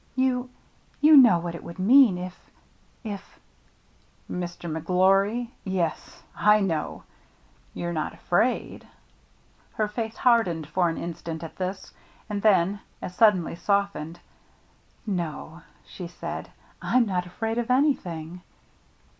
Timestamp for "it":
1.53-1.63